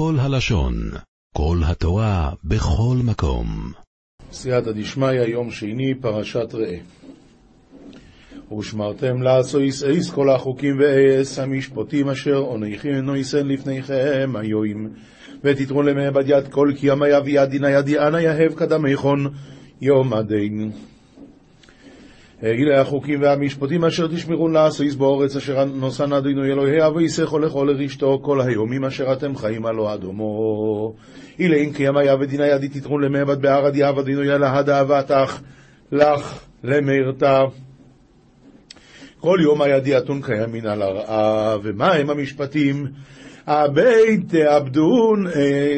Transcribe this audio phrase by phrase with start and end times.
[0.00, 0.74] כל הלשון,
[1.34, 3.72] כל התורה, בכל מקום.
[4.32, 6.78] סייעתא דשמיא, יום שני, פרשת ראה.
[8.58, 14.88] ושמרתם לעשויס איס כל החוקים ואייס המשפוטים אשר עונכין נויסן לפניכם היום
[15.44, 19.26] ותתרו למעבד יד כל כי ימה יביא ידין הידי אנא יהב קדמיכון
[19.80, 20.70] יום הדין.
[22.42, 28.40] אלה החוקים והמשפטים אשר תשמרון לעשויס באורץ אשר נוסן אדינו אלוהי ויסכו לכל לרשתו כל
[28.40, 30.94] היומים אשר אתם חיים עלו אדומו.
[31.40, 35.40] אלה אם כי ימה יביא דין הידי תתרו למעבד בערד יעבד דינו ילהד אהבתך
[35.92, 37.44] לך למרתה.
[39.20, 42.86] כל יום הידיעתון קיים מן על הרעה, ומה הם המשפטים?
[43.46, 45.26] הבית תאבדון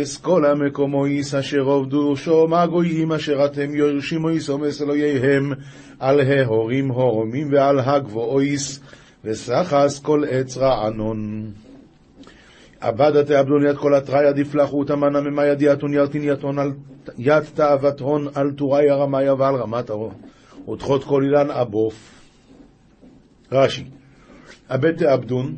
[0.02, 5.52] אס כל המקומו איס אשר עובדו שום הגויים אשר אתם יורשים איס עומס אלוהיהם
[6.02, 8.80] על ההורים הורומים ועל הגבואיס
[9.24, 11.50] וסחס כל עץ רענון.
[12.80, 13.30] עבדת
[13.64, 13.94] יד כל
[14.54, 16.72] לך ותמנה ממה ידיעתון ירתין יתון על
[17.18, 20.14] יד תאוות הון על טוראי הרמיה ועל רמת הרון
[20.72, 22.20] ותחות כל אילן אבוף
[23.52, 23.84] רש"י,
[24.68, 25.54] אבד תאבדון,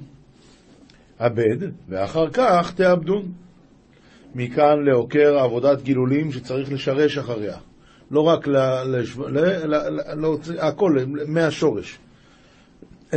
[1.18, 1.56] אבד,
[1.88, 3.32] ואחר כך תאבדון.
[4.34, 7.56] מכאן לעוקר עבודת גילולים שצריך לשרש אחריה.
[8.10, 8.48] לא רק
[10.16, 11.98] להוציא, הכל, מהשורש.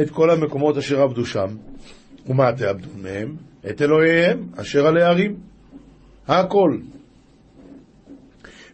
[0.02, 1.48] את כל המקומות אשר עבדו שם,
[2.28, 3.36] ומה תאבדון מהם?
[3.70, 5.36] את אלוהיהם אשר על הערים.
[6.28, 6.78] הכל.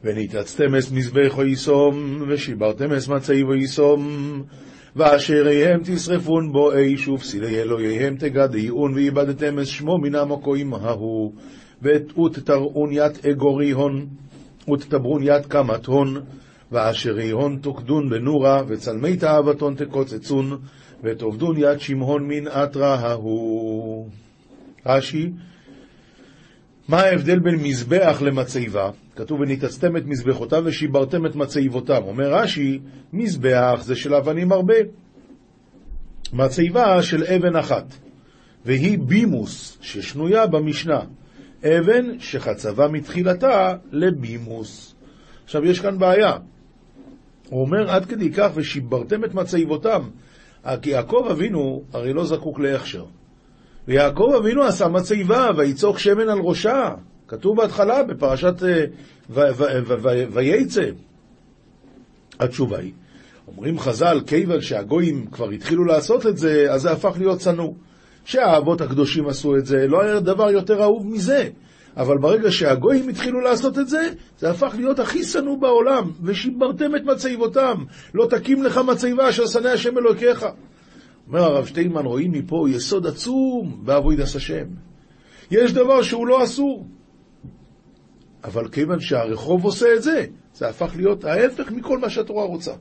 [0.03, 4.44] ונתעצתם אס מזבחו יישום, ושיברתם אס מצעיבו יישום,
[4.95, 11.33] ואשריהם תשרפון בו אש ופסילי אלוהיהם תגדיעון ואיבדתם את שמו מן המקוים ההוא
[11.81, 14.08] ותתרעון ית אגורי הון
[14.69, 16.22] ותתברון ית קמת הון
[16.72, 20.58] ואשרי הון תוקדון בנורה וצלמי תאוותון תקוצצון
[21.03, 24.09] ותאבדון ית שמהון מן אתרא ההוא.
[24.86, 25.30] רש"י
[26.88, 28.89] מה ההבדל בין מזבח למצבה?
[29.16, 32.03] כתוב וניתצתם את מזבחותיו ושיברתם את מצבותיו.
[32.08, 32.80] אומר רש"י,
[33.14, 34.73] מזבח זה של אבנים הרבה.
[36.33, 37.93] מצבה של אבן אחת.
[38.66, 40.99] והיא בימוס, ששנויה במשנה.
[41.63, 44.95] אבן שחצבה מתחילתה לבימוס.
[45.43, 46.37] עכשיו, יש כאן בעיה.
[47.49, 50.01] הוא אומר עד כדי כך, ושיברתם את מצבותם.
[50.81, 53.05] כי יעקב אבינו הרי לא זקוק להכשר.
[53.87, 56.89] ויעקב אבינו עשה מצבה, ויצוק שמן על ראשה.
[57.27, 58.63] כתוב בהתחלה בפרשת
[60.31, 60.89] וייצא.
[62.39, 62.91] התשובה היא,
[63.47, 67.73] אומרים חז"ל, כיוון שהגויים כבר התחילו לעשות את זה, אז זה הפך להיות צנוע.
[68.26, 71.50] שהאבות הקדושים עשו את זה, לא היה דבר יותר אהוב מזה.
[71.98, 77.02] אבל ברגע שהגויים התחילו לעשות את זה, זה הפך להיות הכי שנוא בעולם, ושיברתם את
[77.04, 77.84] מצבותם.
[78.14, 80.45] לא תקים לך מצבה אשר שנא השם אלוקיך.
[81.28, 84.66] אומר הרב שטיינמן, רואים מפה יסוד עצום בעבודת השם.
[85.52, 86.88] יש דבר שהוא לא אסור.
[88.44, 92.73] אבל כיוון שהרחוב עושה את זה, זה הפך להיות ההפך מכל מה שהתורה רוצה.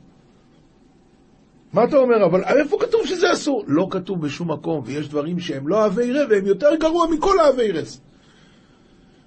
[1.73, 2.25] מה אתה אומר?
[2.25, 3.65] אבל איפה כתוב שזה אסור?
[3.67, 7.73] לא כתוב בשום מקום, ויש דברים שהם לא אהבי רב, והם יותר גרוע מכל אהבי
[7.73, 8.01] רס.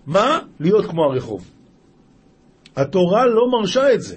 [0.05, 0.39] מה?
[0.59, 1.51] להיות כמו הרחוב.
[2.75, 4.15] התורה לא מרשה את זה.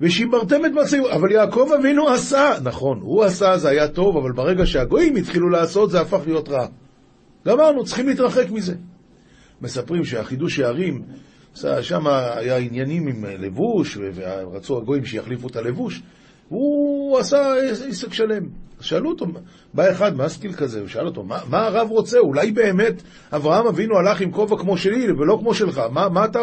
[0.00, 4.66] ושיברתם את מצבו, אבל יעקב אבינו עשה, נכון, הוא עשה, זה היה טוב, אבל ברגע
[4.66, 6.66] שהגויים התחילו לעשות, זה הפך להיות רע.
[7.46, 8.74] גמרנו, צריכים להתרחק מזה.
[9.62, 11.02] מספרים שהחידוש הערים,
[11.80, 16.02] שם היה עניינים עם לבוש, ורצו הגויים שיחליפו את הלבוש,
[16.48, 17.54] הוא עשה
[17.88, 18.42] עסק שלם.
[18.80, 19.26] שאלו אותו,
[19.74, 22.18] בא אחד מסקיל כזה, ושאל אותו, מה, מה הרב רוצה?
[22.18, 23.02] אולי באמת
[23.32, 26.40] אברהם אבינו הלך עם כובע כמו שלי ולא כמו שלך, מה, מה אתה...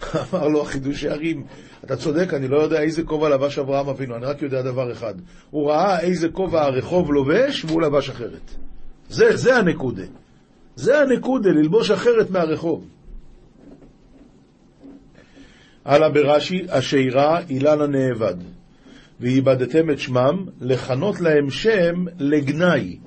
[0.32, 1.44] אמר לו החידוש הערים,
[1.84, 5.14] אתה צודק, אני לא יודע איזה כובע לבש אברהם אבינו, אני רק יודע דבר אחד.
[5.50, 8.50] הוא ראה איזה כובע הרחוב לובש, והוא לבש אחרת.
[9.08, 10.02] זה, זה הנקודה.
[10.76, 12.84] זה הנקודה, ללבוש אחרת מהרחוב.
[15.84, 18.34] הלאה ברש"י, השירה אילן הנאבד.
[19.20, 22.98] ואיבדתם את שמם, לכנות להם שם לגנאי.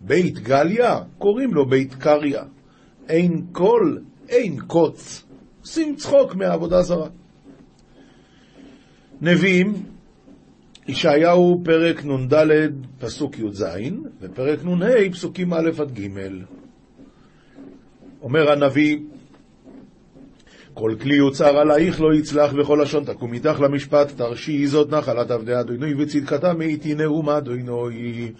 [0.00, 2.42] בית גליה, קוראים לו בית קריה.
[3.08, 5.26] אין קול, אין קוץ.
[5.60, 7.08] עושים צחוק מהעבודה זרה.
[9.20, 9.82] נביאים,
[10.88, 12.34] ישעיהו פרק נ"ד
[12.98, 13.64] פסוק י"ז,
[14.20, 16.08] ופרק נ"ה פסוקים א' עד ג'.
[18.22, 18.98] אומר הנביא,
[20.74, 25.60] כל כלי יוצר עלייך לא יצלח וכל לשון תקום איתך למשפט, תרשי זאת נחלת עבדי
[25.60, 28.32] אדוני וצדקתה מאיתי נאום אדוני.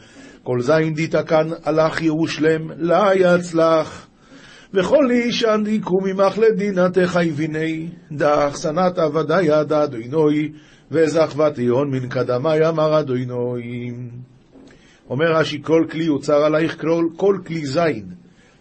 [0.43, 4.07] כל זין דיתה כאן הלך ירושלם, לה יצלח.
[4.75, 10.49] וכל איש אנדיקו ממך לדינתך יביני, דאח שנאת עבדי יד אדוני,
[10.91, 13.27] וזכבתי הון מן קדמי אמר אדוני.
[15.11, 18.05] אומר רש"י, כל כלי יוצר עלייך, כל, כל כלי זין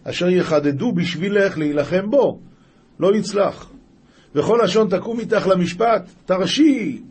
[0.04, 2.40] אשר יחדדו בשבילך להילחם בו,
[3.00, 3.70] לא יצלח.
[4.34, 7.02] וכל לשון תקום איתך למשפט, תרשי.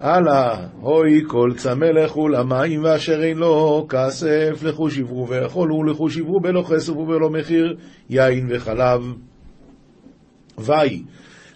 [0.00, 6.40] הלאה, הוי כל צמא לכו למים ואשר אין לו כסף, לכו שברו ואכולו, לכו שברו
[6.40, 7.76] בלא כסף ובלא מחיר,
[8.10, 9.02] יין וחלב.
[10.58, 11.02] ויהי,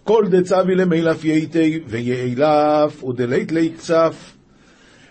[0.04, 4.34] כל דצבי למילף ייתי ויאילף ודלית לי קצף.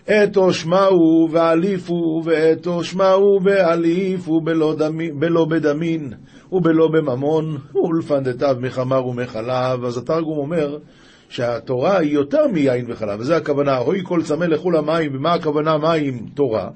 [0.08, 4.76] אתו שמעו ואליפו, ואתו שמעו ואליפו בלא,
[5.18, 6.12] בלא בדמין
[6.52, 9.84] ובלא בממון, ולפנדתיו מחמר ומחלב.
[9.84, 10.78] אז התרגום אומר
[11.28, 16.26] שהתורה היא יותר מיין וחלב, וזה הכוונה, הוי כל צמא לכו למים, ומה הכוונה מים?
[16.34, 16.70] תורה.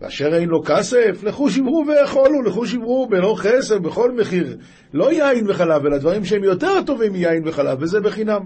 [0.00, 4.56] ואשר אין לו כסף, לכו שברו ואכולו, לכו שברו בלא כסף, בכל מחיר.
[4.94, 8.40] לא יין וחלב, אלא דברים שהם יותר טובים מיין וחלב, וזה בחינם.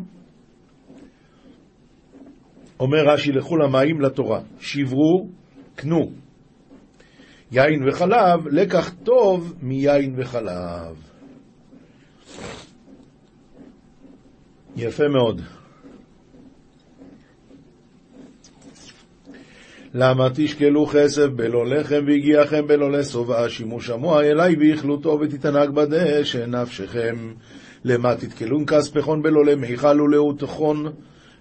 [2.81, 5.29] אומר רש"י, לכו למים לתורה, שברו,
[5.77, 6.24] קנו.
[7.55, 10.97] יין וחלב, לקח טוב מיין וחלב.
[14.77, 15.41] יפה מאוד.
[19.95, 27.33] למה תשקלו כסף בלא לחם והגיעכם בלא לשובע, שימוש עמוע אלי ואכלותו ותתענג בדשא נפשכם.
[27.85, 30.93] למה תתקלון כספכון בלא למיכל ולאותכון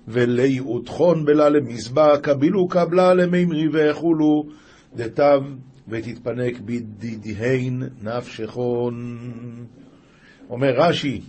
[0.07, 4.43] ולאותכון בלה למזבח, קבילו קבלה למימרי ואכולו
[4.95, 5.41] דתיו
[5.87, 9.17] ותתפנק בדידיהן נפשכון.
[10.49, 11.21] אומר רש"י,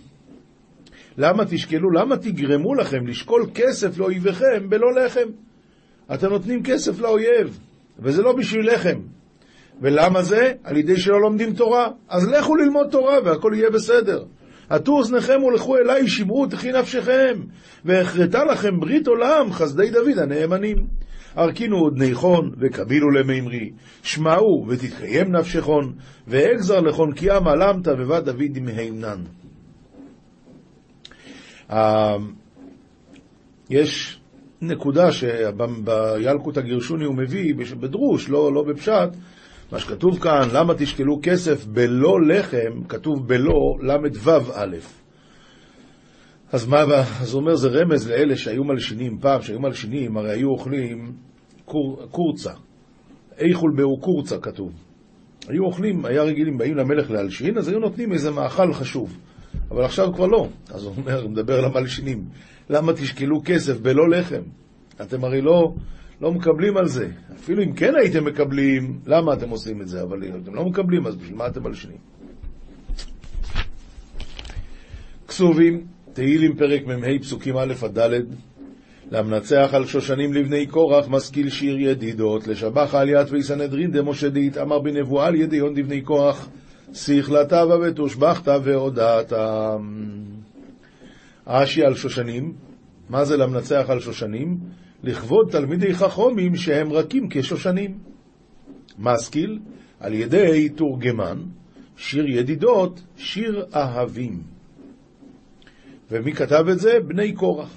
[1.17, 5.27] למה תשקלו, למה תגרמו לכם לשקול כסף לאויביכם בלא לחם?
[6.13, 7.59] אתם נותנים כסף לאויב,
[7.99, 8.99] וזה לא בשביל לחם.
[9.81, 10.53] ולמה זה?
[10.63, 11.89] על ידי שלא לומדים תורה.
[12.09, 14.23] אז לכו ללמוד תורה והכל יהיה בסדר.
[14.69, 17.39] עטו אוזניכם ולכו אליי, שמרו תחי נפשכם,
[17.85, 20.87] והכרתה לכם ברית עולם, חסדי דוד הנאמנים.
[21.35, 23.71] הרכינו עוד ניחון, וקבילו למימרי,
[24.03, 25.93] שמעו ותתקיים נפשכון,
[26.27, 29.21] ואגזר לכון כי עמלמת ובת דוד מהימנן.
[33.69, 34.19] יש
[34.61, 39.09] נקודה שבילקוט הגירשוני הוא מביא בדרוש, לא, לא בפשט,
[39.71, 45.04] מה שכתוב כאן, למה תשקלו כסף בלא לחם, כתוב בלא ל"ו א'.
[46.55, 46.83] אז מה,
[47.21, 51.13] אז הוא אומר, זה רמז לאלה שהיו מלשינים, פעם שהיו מלשינים, הרי היו אוכלים
[51.65, 52.51] קור, קורצה.
[53.37, 54.71] איכול באו קורצה כתוב.
[55.47, 59.17] היו אוכלים, היה רגילים, באים למלך להלשין, אז היו נותנים איזה מאכל חשוב.
[59.71, 60.47] אבל עכשיו כבר לא.
[60.69, 62.25] אז הוא אומר, הוא מדבר על המלשינים.
[62.69, 64.41] למה תשקלו כסף בלא לחם?
[65.01, 65.73] אתם הרי לא,
[66.21, 67.09] לא מקבלים על זה.
[67.35, 70.01] אפילו אם כן הייתם מקבלים, למה אתם עושים את זה?
[70.01, 71.97] אבל אם אתם לא מקבלים, אז בשביל מה אתם מלשינים?
[75.27, 78.19] כסובים, תהילים פרק מ"ה פסוקים א' עד ד'
[79.11, 85.27] למנצח על שושנים לבני קורח, משכיל שיר ידידות, לשבח עליית ויסנהדרין דמשה דית, אמר בנבואה
[85.27, 86.49] על ידיון דבני קורח,
[86.93, 89.33] שיכלתה ותושבחת והודעת.
[91.47, 92.53] רש"י על שושנים,
[93.09, 94.57] מה זה למנצח על שושנים?
[95.03, 97.97] לכבוד תלמידי חכומים שהם רכים כשושנים.
[98.99, 99.59] משכיל,
[99.99, 101.37] על ידי תורגמן,
[101.97, 104.54] שיר ידידות, שיר אהבים.
[106.11, 106.99] ומי כתב את זה?
[107.07, 107.69] בני קורח.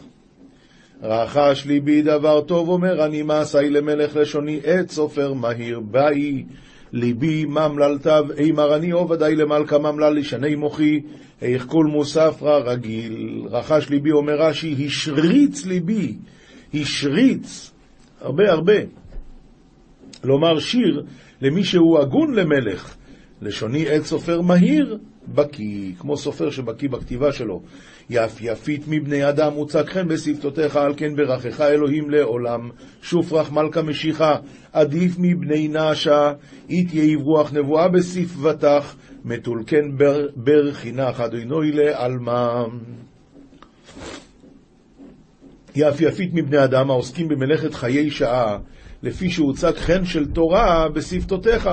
[1.02, 6.44] רחש ליבי דבר טוב, אומר אני מעשי למלך לשוני, עת סופר מהיר באי.
[6.92, 11.00] ליבי ממללתיו, אימר אני עובדי למלכה ממלל לשני מוחי,
[11.42, 13.46] איך כל מוספרא רגיל.
[13.50, 16.14] רחש ליבי, אומר רש"י, השריץ ליבי,
[16.74, 17.70] השריץ,
[18.20, 18.78] הרבה הרבה.
[20.24, 21.04] לומר שיר
[21.42, 22.96] למי שהוא הגון למלך.
[23.42, 24.98] לשוני עת סופר מהיר,
[25.34, 27.62] בקי, כמו סופר שבקי בכתיבה שלו.
[28.10, 32.70] יף יפית מבני אדם מוצק חן בשפתותיך, על כן ברכך אלוהים לעולם.
[33.02, 34.36] שופרך מלכה משיחה,
[34.72, 36.32] עדיף מבני נעשה,
[36.68, 39.96] אית יהיב רוח נבואה בשפבתך, מתולקן
[40.36, 42.64] בר, חינך, אדינוי לעלמא.
[45.76, 48.58] יף יפית מבני אדם העוסקים במלאכת חיי שעה,
[49.02, 51.70] לפי שהוצק חן של תורה בשפתותיך.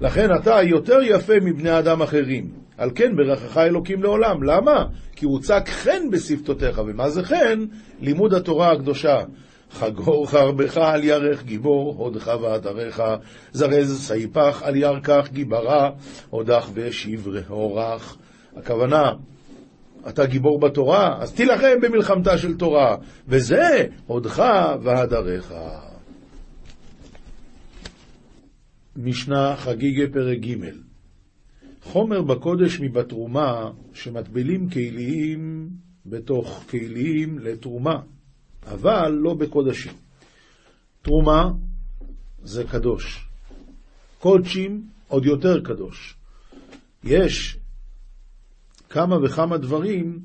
[0.00, 2.61] לכן אתה יותר יפה מבני אדם אחרים.
[2.82, 4.42] על כן ברכך אלוקים לעולם.
[4.42, 4.84] למה?
[5.16, 6.80] כי הוצק חן בשפתותיך.
[6.86, 7.64] ומה זה חן?
[8.00, 9.22] לימוד התורה הקדושה.
[9.70, 13.02] חגור חרבך על ירך גיבור, הודך ועדריך,
[13.52, 15.90] זרז סייפך על ירכך גיברה,
[16.30, 18.16] הודך ושברי הורך.
[18.56, 19.12] הכוונה,
[20.08, 22.96] אתה גיבור בתורה, אז תילחם במלחמתה של תורה,
[23.28, 24.42] וזה הודך
[24.82, 25.54] והדריך.
[28.96, 30.91] משנה חגיגה פרק ג'
[31.82, 35.68] חומר בקודש מבתרומה שמטבילים כלים
[36.06, 38.00] בתוך כלים לתרומה,
[38.66, 39.92] אבל לא בקודשים.
[41.02, 41.50] תרומה
[42.42, 43.28] זה קדוש.
[44.18, 46.14] קודשים עוד יותר קדוש.
[47.04, 47.58] יש
[48.90, 50.20] כמה וכמה דברים,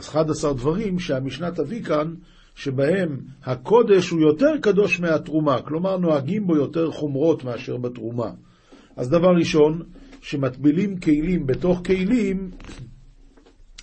[0.00, 2.14] 11 דברים שהמשנה תביא כאן,
[2.54, 8.30] שבהם הקודש הוא יותר קדוש מהתרומה, כלומר נוהגים בו יותר חומרות מאשר בתרומה.
[8.96, 9.82] אז דבר ראשון,
[10.20, 12.50] שמטבילים כלים בתוך כלים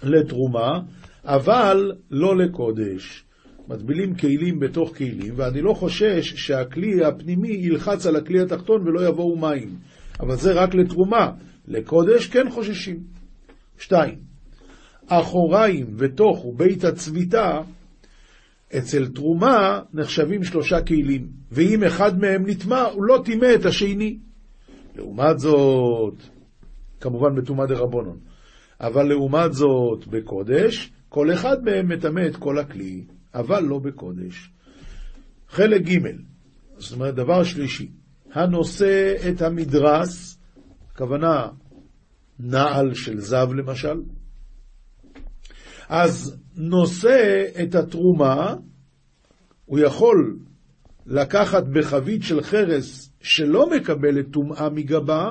[0.03, 0.79] לתרומה,
[1.23, 3.25] אבל לא לקודש.
[3.67, 9.35] מטבילים כלים בתוך כלים, ואני לא חושש שהכלי הפנימי ילחץ על הכלי התחתון ולא יבואו
[9.35, 9.69] מים.
[10.19, 11.31] אבל זה רק לתרומה.
[11.67, 12.99] לקודש כן חוששים.
[13.77, 14.15] שתיים,
[15.07, 17.61] אחוריים ותוך ובית הצביתה,
[18.77, 24.17] אצל תרומה נחשבים שלושה כלים, ואם אחד מהם נטמע, הוא לא טימא את השני.
[24.95, 26.13] לעומת זאת,
[26.99, 28.19] כמובן בטומאה דרבנון,
[28.81, 34.49] אבל לעומת זאת בקודש, כל אחד מהם מטמא את כל הכלי, אבל לא בקודש.
[35.49, 35.99] חלק ג',
[36.77, 37.91] זאת אומרת, דבר שלישי,
[38.33, 40.37] הנושא את המדרס,
[40.91, 41.47] הכוונה
[42.39, 44.01] נעל של זב למשל,
[45.89, 48.55] אז נושא את התרומה,
[49.65, 50.39] הוא יכול
[51.07, 55.29] לקחת בחבית של חרס שלא מקבלת טומאה מגבה,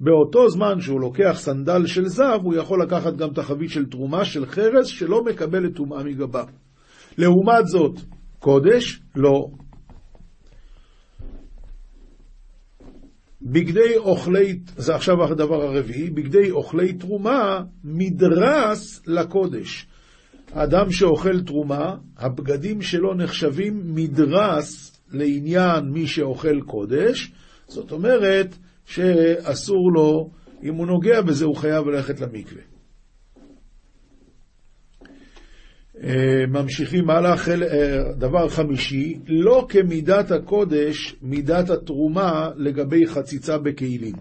[0.00, 4.24] באותו זמן שהוא לוקח סנדל של זב, הוא יכול לקחת גם את החבית של תרומה
[4.24, 6.44] של חרס שלא מקבלת טומאה מגבה.
[7.18, 8.00] לעומת זאת,
[8.38, 9.46] קודש, לא.
[13.42, 19.86] בגדי אוכלי, זה עכשיו הדבר הרביעי, בגדי אוכלי תרומה מדרס לקודש.
[20.52, 27.32] האדם שאוכל תרומה, הבגדים שלו נחשבים מדרס לעניין מי שאוכל קודש,
[27.68, 30.30] זאת אומרת שאסור לו,
[30.62, 32.62] אם הוא נוגע בזה, הוא חייב ללכת למקווה.
[36.02, 44.14] אה, ממשיכים הלאה, אה, דבר חמישי, לא כמידת הקודש, מידת התרומה לגבי חציצה בכלים.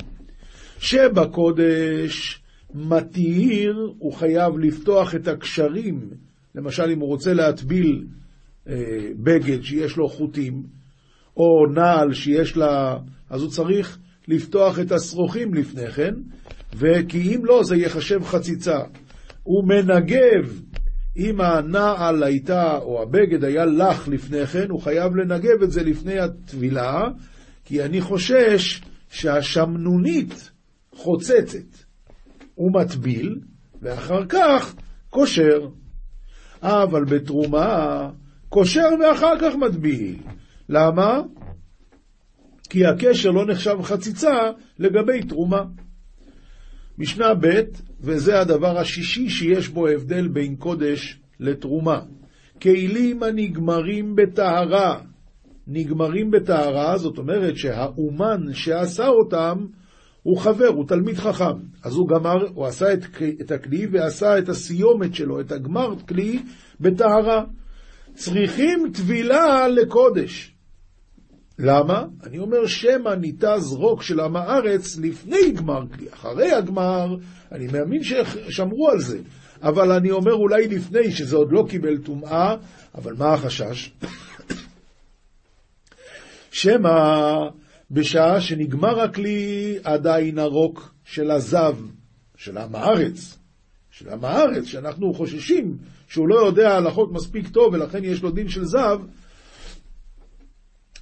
[0.80, 2.42] שבקודש
[2.74, 6.10] מתיר, הוא חייב לפתוח את הקשרים,
[6.56, 8.06] למשל אם הוא רוצה להטביל
[8.68, 8.76] אה,
[9.16, 10.64] בגד שיש לו חוטים,
[11.38, 12.98] או נעל שיש לה,
[13.30, 16.14] אז הוא צריך לפתוח את השרוכים לפני כן,
[16.76, 18.80] וכי אם לא, זה ייחשב חציצה.
[19.44, 20.62] הוא מנגב
[21.18, 26.20] אם הנעל הייתה, או הבגד היה לח לפני כן, הוא חייב לנגב את זה לפני
[26.20, 27.02] הטבילה,
[27.66, 30.52] כי אני חושש שהשמנונית
[30.96, 31.86] חוצצת.
[32.56, 33.40] הוא מטביל,
[33.82, 34.76] ואחר כך
[35.10, 35.68] קושר.
[36.62, 38.10] אבל בתרומה,
[38.50, 40.18] קושר ואחר כך מטביל.
[40.70, 41.22] למה?
[42.70, 45.64] כי הקשר לא נחשב חציצה לגבי תרומה.
[46.98, 47.62] משנה ב',
[48.02, 52.00] וזה הדבר השישי שיש בו הבדל בין קודש לתרומה.
[52.62, 55.02] כלים הנגמרים בטהרה.
[55.68, 59.66] נגמרים בטהרה, זאת אומרת שהאומן שעשה אותם
[60.24, 61.60] הוא חבר, הוא תלמיד חכם.
[61.84, 63.06] אז הוא גמר, הוא עשה את,
[63.42, 66.40] את הכלי ועשה את הסיומת שלו, את הגמר כלי,
[66.80, 67.44] בטהרה.
[68.14, 70.59] צריכים טבילה לקודש.
[71.60, 72.06] למה?
[72.24, 76.08] אני אומר שמא ניתז רוק של עם הארץ לפני גמר כלי.
[76.14, 77.16] אחרי הגמר,
[77.52, 79.20] אני מאמין ששמרו על זה.
[79.62, 82.56] אבל אני אומר אולי לפני, שזה עוד לא קיבל טומאה,
[82.96, 83.92] אבל מה החשש?
[86.52, 87.36] שמא
[87.92, 91.76] בשעה שנגמר הכלי עדיין הרוק של הזב,
[92.38, 93.38] של עם הארץ,
[93.92, 98.50] של עם הארץ, שאנחנו חוששים שהוא לא יודע הלכות מספיק טוב ולכן יש לו דין
[98.50, 99.02] של זב,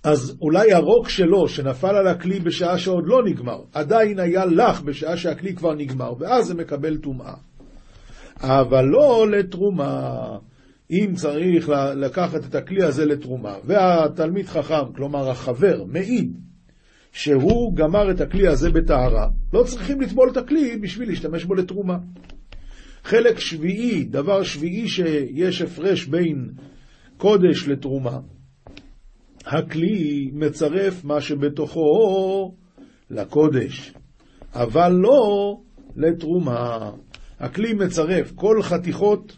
[0.04, 5.18] אז אולי הרוק שלו, שנפל על הכלי בשעה שעוד לא נגמר, עדיין היה לך בשעה
[5.18, 7.34] שהכלי כבר נגמר, ואז זה מקבל טומאה.
[8.42, 10.18] אבל לא לתרומה.
[10.92, 16.38] אם צריך לקחת את הכלי הזה לתרומה, והתלמיד חכם, כלומר החבר, מעיד
[17.12, 21.98] שהוא גמר את הכלי הזה בטהרה, לא צריכים לטבול את הכלי בשביל להשתמש בו לתרומה.
[23.04, 26.50] חלק שביעי, דבר שביעי שיש הפרש בין
[27.18, 28.20] קודש לתרומה,
[29.52, 32.54] הכלי מצרף מה שבתוכו
[33.10, 33.94] לקודש,
[34.54, 35.58] אבל לא
[35.96, 36.92] לתרומה.
[37.40, 39.38] הכלי מצרף כל חתיכות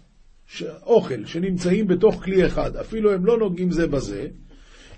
[0.85, 4.27] אוכל שנמצאים בתוך כלי אחד, אפילו הם לא נוגעים זה בזה,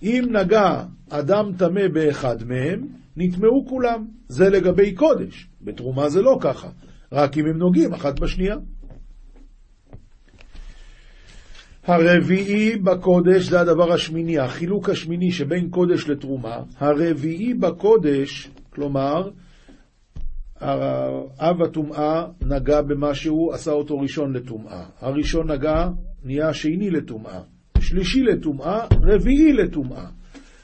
[0.04, 2.88] אם נגע אדם טמא באחד מהם,
[3.18, 4.06] נטמעו כולם.
[4.28, 5.48] זה לגבי קודש.
[5.62, 6.70] בתרומה זה לא ככה,
[7.12, 8.56] רק אם הם נוגעים אחת בשנייה.
[11.86, 16.58] הרביעי בקודש זה הדבר השמיני, החילוק השמיני שבין קודש לתרומה.
[16.80, 19.30] הרביעי בקודש, כלומר,
[21.40, 24.84] אב הטומאה נגע במשהו, עשה אותו ראשון לטומאה.
[25.00, 25.88] הראשון נגע,
[26.24, 27.40] נהיה שני לטומאה.
[27.80, 30.06] שלישי לטומאה, רביעי לטומאה.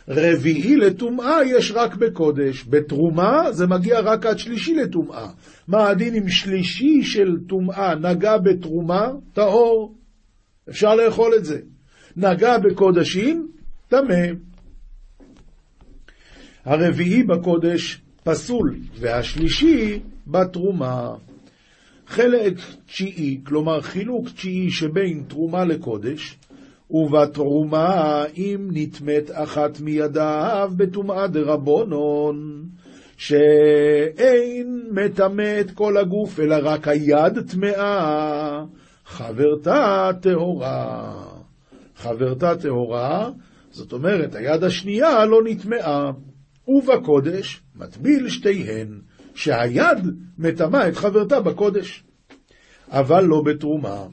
[0.07, 2.65] רביעי לטומאה יש רק בקודש.
[2.69, 5.27] בתרומה זה מגיע רק עד שלישי לטומאה.
[5.67, 9.07] מה הדין אם שלישי של טומאה נגע בתרומה?
[9.33, 9.96] טהור.
[10.69, 11.59] אפשר לאכול את זה.
[12.17, 13.51] נגע בקודשים?
[13.87, 14.25] טמא.
[16.65, 21.15] הרביעי בקודש פסול, והשלישי בתרומה.
[22.07, 22.53] חלק
[22.85, 26.37] תשיעי, כלומר חילוק תשיעי שבין תרומה לקודש,
[26.91, 32.63] ובתרומה אם נטמאת אחת מידיו בטומאה דרבונון,
[33.17, 38.63] שאין מטמא את כל הגוף, אלא רק היד טמאה,
[39.07, 41.13] חברתה טהורה.
[41.95, 43.29] חברתה טהורה,
[43.71, 46.11] זאת אומרת, היד השנייה לא נטמאה.
[46.67, 48.99] ובקודש מטביל שתיהן,
[49.35, 49.97] שהיד
[50.37, 52.03] מטמאה את חברתה בקודש,
[52.89, 54.05] אבל לא בתרומה.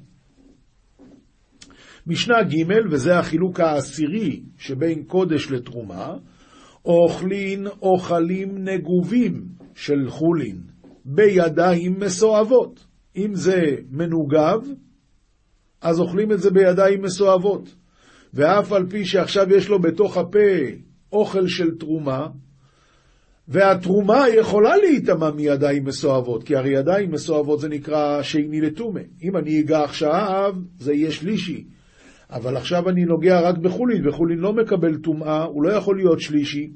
[2.06, 6.16] משנה ג', וזה החילוק העשירי שבין קודש לתרומה,
[6.84, 10.60] אוכלין אוכלים נגובים של חולין
[11.04, 12.86] בידיים מסואבות.
[13.16, 13.60] אם זה
[13.90, 14.60] מנוגב,
[15.84, 17.74] אז אוכלים את זה בידיים מסואבות.
[18.34, 20.38] ואף על פי שעכשיו יש לו בתוך הפה
[21.12, 22.26] אוכל של תרומה,
[23.48, 29.00] והתרומה יכולה להיטמע מידיים מסואבות, כי הרי ידיים מסואבות זה נקרא שני לטומה.
[29.22, 31.64] אם אני אגע עכשיו, זה יהיה שלישי.
[32.30, 36.70] אבל עכשיו אני נוגע רק בחולין, וחולין לא מקבל טומאה, הוא לא יכול להיות שלישי.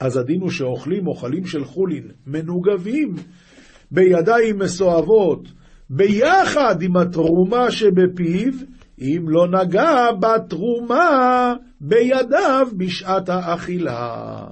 [0.00, 3.14] אז הדין הוא שאוכלים אוכלים של חולין מנוגבים
[3.90, 5.48] בידיים מסואבות,
[5.96, 8.52] ביחד עם התרומה שבפיו,
[9.00, 14.46] אם לא נגע בתרומה בידיו בשעת האכילה.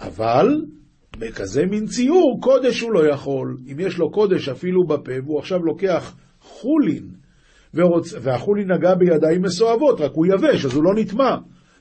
[0.00, 0.64] אבל
[1.18, 3.56] בכזה מין ציור, קודש הוא לא יכול.
[3.72, 7.08] אם יש לו קודש אפילו בפה, והוא עכשיו לוקח חולין,
[7.74, 8.14] ורוצ...
[8.22, 11.36] והחולין נגע בידיים מסואבות, רק הוא יבש, אז הוא לא נטמע.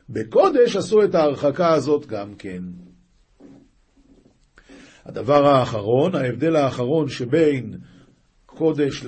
[0.09, 2.63] בקודש עשו את ההרחקה הזאת גם כן.
[5.05, 7.77] הדבר האחרון, ההבדל האחרון שבין
[8.57, 9.05] קודש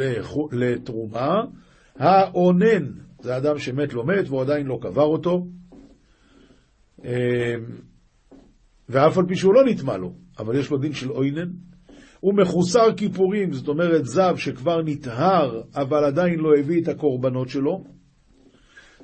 [0.51, 1.41] לתרומה,
[1.95, 2.85] האונן,
[3.21, 5.47] זה אדם שמת לא מת והוא עדיין לא קבר אותו,
[7.03, 7.09] אמ,
[8.89, 11.49] ואף על פי שהוא לא נטמע לו, אבל יש לו דין של אוינן.
[12.19, 17.83] הוא מחוסר כיפורים, זאת אומרת זב שכבר נטהר, אבל עדיין לא הביא את הקורבנות שלו.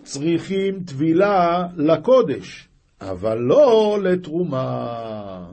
[0.04, 2.70] צריכים טבילה לקודש,
[3.02, 5.52] אבל לא לתרומה.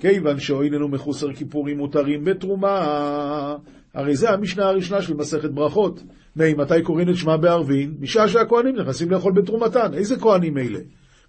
[0.00, 0.36] כיוון
[0.80, 3.56] הוא מחוסר כיפורים מותרים בתרומה,
[3.94, 6.02] הרי זה המשנה הראשונה של מסכת ברכות.
[6.36, 7.94] ממתי קוראים את שמע בערבין?
[8.00, 9.94] משעה שהכוהנים נכנסים לאכול בתרומתן.
[9.94, 10.78] איזה כהנים אלה?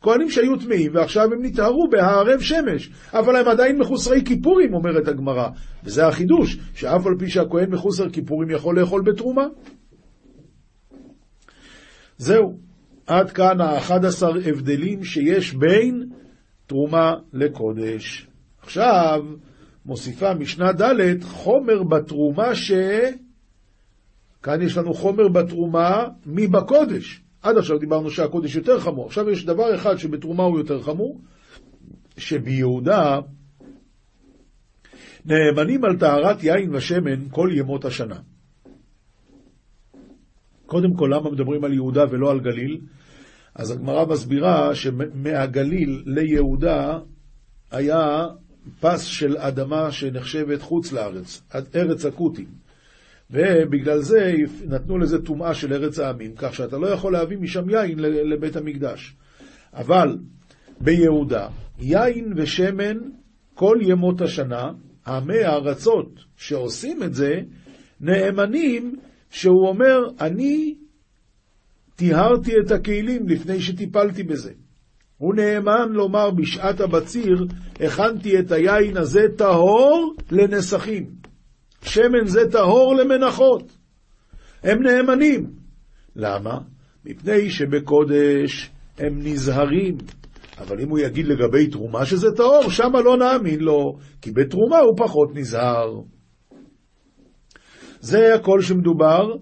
[0.01, 5.47] כהנים שהיו טמאים ועכשיו הם נטהרו בהערב שמש, אבל הם עדיין מחוסרי כיפורים, אומרת הגמרא.
[5.83, 9.45] וזה החידוש, שאף על פי שהכהן מחוסר כיפורים יכול לאכול בתרומה.
[12.17, 12.57] זהו,
[13.07, 16.09] עד כאן האחד עשר הבדלים שיש בין
[16.67, 18.27] תרומה לקודש.
[18.61, 19.21] עכשיו,
[19.85, 22.71] מוסיפה משנה ד' חומר בתרומה ש...
[24.43, 27.21] כאן יש לנו חומר בתרומה מבקודש.
[27.41, 29.05] עד עכשיו דיברנו שהקודש יותר חמור.
[29.05, 31.21] עכשיו יש דבר אחד שבתרומה הוא יותר חמור,
[32.17, 33.19] שביהודה
[35.25, 38.19] נאמנים על טהרת יין ושמן כל ימות השנה.
[40.65, 42.81] קודם כל, למה מדברים על יהודה ולא על גליל?
[43.55, 46.99] אז הגמרא מסבירה שמהגליל ליהודה
[47.71, 48.27] היה
[48.79, 51.41] פס של אדמה שנחשבת חוץ לארץ,
[51.75, 52.47] ארץ הכותים.
[53.31, 54.33] ובגלל זה
[54.65, 59.15] נתנו לזה טומאה של ארץ העמים, כך שאתה לא יכול להביא משם יין לבית המקדש.
[59.73, 60.17] אבל
[60.81, 61.47] ביהודה,
[61.79, 62.97] יין ושמן
[63.53, 64.63] כל ימות השנה,
[65.07, 67.31] עמי הארצות שעושים את זה,
[68.01, 68.95] נאמנים
[69.29, 70.75] שהוא אומר, אני
[71.95, 74.53] טיהרתי את הכלים לפני שטיפלתי בזה.
[75.17, 77.45] הוא נאמן לומר בשעת הבציר,
[77.79, 81.05] הכנתי את היין הזה טהור לנסכים.
[81.81, 83.77] שמן זה טהור למנחות.
[84.63, 85.49] הם נאמנים.
[86.15, 86.59] למה?
[87.05, 89.97] מפני שבקודש הם נזהרים.
[90.59, 94.97] אבל אם הוא יגיד לגבי תרומה שזה טהור, שמה לא נאמין לו, כי בתרומה הוא
[94.97, 96.01] פחות נזהר.
[97.99, 99.35] זה הכל שמדובר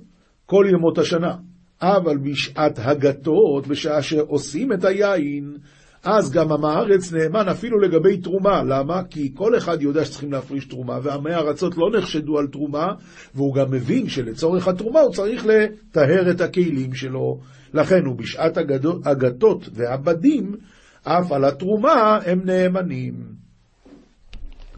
[0.46, 1.36] כל ימות השנה.
[1.82, 5.58] אבל בשעת הגתות, בשעה שעושים את היין,
[6.04, 8.64] אז גם עם הארץ נאמן אפילו לגבי תרומה.
[8.64, 9.04] למה?
[9.04, 12.88] כי כל אחד יודע שצריכים להפריש תרומה, ועמי ארצות לא נחשדו על תרומה,
[13.36, 17.40] והוא גם מבין שלצורך התרומה הוא צריך לטהר את הכלים שלו.
[17.74, 18.58] לכן הוא בשעת
[19.06, 20.56] הגתות והבדים,
[21.04, 23.14] אף על התרומה הם נאמנים.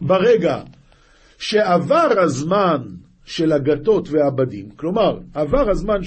[0.00, 0.62] ברגע
[1.38, 2.82] שעבר הזמן
[3.24, 6.02] של הגתות והבדים, כלומר, עבר הזמן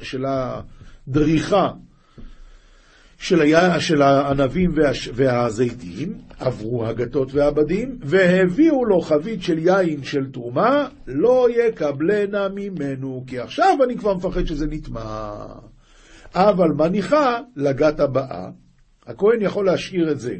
[0.00, 1.70] של, הדריכה
[3.18, 10.30] של, היה, של הענבים והש, והזיתים, עברו הגתות והבדים, והביאו לו חבית של יין של
[10.32, 15.32] תרומה, לא יקבלנה ממנו, כי עכשיו אני כבר מפחד שזה נטמע.
[16.34, 18.50] אבל מניחה לגת הבאה,
[19.06, 20.36] הכהן יכול להשאיר את זה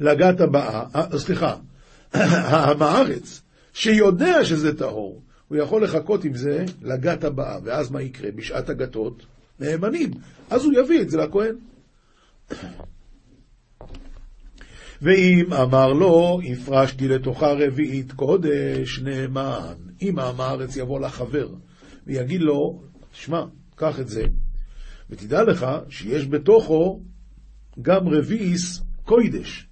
[0.00, 1.56] לגת הבאה, אה, סליחה,
[2.12, 3.42] העם הארץ,
[3.76, 8.30] שיודע שזה טהור, הוא יכול לחכות עם זה לגת הבאה, ואז מה יקרה?
[8.30, 9.26] בשעת הגתות
[9.60, 10.10] נאמנים,
[10.50, 11.56] אז הוא יביא את זה לכהן.
[15.02, 19.74] ואם אמר לו, הפרשתי לתוכה רביעית קודש, נאמן.
[20.02, 21.48] אם הארץ יבוא לחבר
[22.06, 24.22] ויגיד לו, שמע, קח את זה,
[25.10, 27.02] ותדע לך שיש בתוכו
[27.82, 29.66] גם רביעיס קוידש.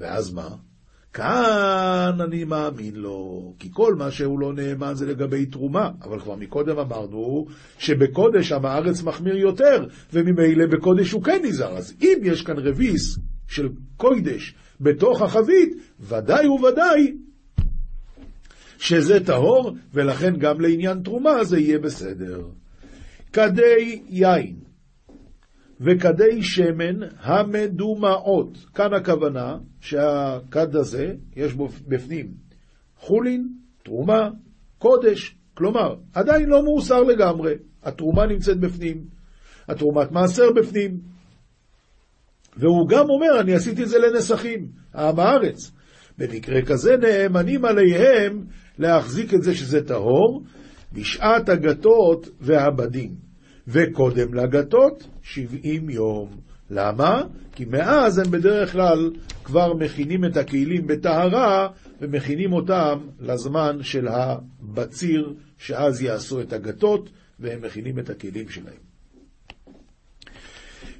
[0.00, 0.69] ואז מה?
[1.12, 6.36] כאן אני מאמין לו, כי כל מה שהוא לא נאמן זה לגבי תרומה, אבל כבר
[6.36, 7.46] מקודם אמרנו
[7.78, 11.76] שבקודש עם הארץ מחמיר יותר, וממילא בקודש הוא כן נזהר.
[11.76, 13.18] אז אם יש כאן רביס
[13.48, 17.14] של קוידש בתוך החבית, ודאי וודאי
[18.78, 22.42] שזה טהור, ולכן גם לעניין תרומה זה יהיה בסדר.
[23.32, 24.59] כדי יין
[25.80, 28.58] וכדי שמן המדומעות.
[28.74, 32.26] כאן הכוונה שהכד הזה, יש בו בפנים
[32.96, 33.48] חולין,
[33.82, 34.28] תרומה,
[34.78, 37.54] קודש, כלומר, עדיין לא מאוסר לגמרי.
[37.82, 39.04] התרומה נמצאת בפנים,
[39.68, 41.00] התרומת מעשר בפנים.
[42.56, 45.72] והוא גם אומר, אני עשיתי את זה לנסחים, העם הארץ.
[46.18, 48.44] במקרה כזה נאמנים עליהם
[48.78, 50.44] להחזיק את זה שזה טהור
[50.92, 53.29] בשעת הגתות והבדים.
[53.68, 56.28] וקודם לגתות, שבעים יום.
[56.70, 57.22] למה?
[57.52, 59.10] כי מאז הם בדרך כלל
[59.44, 61.68] כבר מכינים את הכלים בטהרה
[62.00, 68.90] ומכינים אותם לזמן של הבציר, שאז יעשו את הגתות והם מכינים את הכלים שלהם.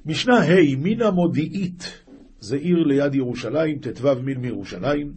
[0.07, 2.03] משנה ה' מן המודיעית,
[2.41, 5.13] זה עיר ליד ירושלים, ט"ו מיל מירושלים,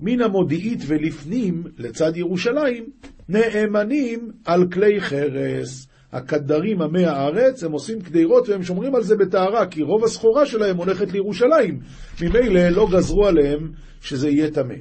[0.00, 2.84] מן המודיעית ולפנים, לצד ירושלים,
[3.28, 5.87] נאמנים על כלי חרס.
[6.12, 10.76] הקדרים עמי הארץ, הם עושים קדירות והם שומרים על זה בטהרה, כי רוב הסחורה שלהם
[10.76, 11.80] הולכת לירושלים.
[12.22, 14.74] ממילא לא גזרו עליהם שזה יהיה טמא.